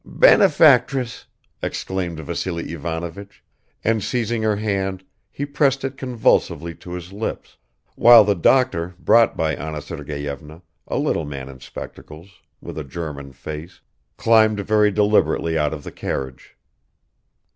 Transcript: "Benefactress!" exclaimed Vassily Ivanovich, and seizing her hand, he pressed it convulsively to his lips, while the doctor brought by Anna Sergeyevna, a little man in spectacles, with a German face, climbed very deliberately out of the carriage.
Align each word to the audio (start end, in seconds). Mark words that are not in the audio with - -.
"Benefactress!" 0.03 1.27
exclaimed 1.61 2.19
Vassily 2.21 2.71
Ivanovich, 2.73 3.43
and 3.83 4.03
seizing 4.03 4.41
her 4.41 4.55
hand, 4.55 5.03
he 5.29 5.45
pressed 5.45 5.83
it 5.83 5.95
convulsively 5.95 6.73
to 6.73 6.93
his 6.93 7.13
lips, 7.13 7.57
while 7.93 8.23
the 8.23 8.33
doctor 8.33 8.95
brought 8.97 9.37
by 9.37 9.53
Anna 9.53 9.79
Sergeyevna, 9.79 10.63
a 10.87 10.97
little 10.97 11.25
man 11.25 11.49
in 11.49 11.59
spectacles, 11.59 12.41
with 12.61 12.79
a 12.79 12.83
German 12.83 13.31
face, 13.31 13.79
climbed 14.17 14.61
very 14.61 14.89
deliberately 14.89 15.55
out 15.55 15.71
of 15.71 15.83
the 15.83 15.91
carriage. 15.91 16.57